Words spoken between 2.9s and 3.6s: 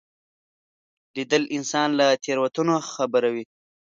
خبروي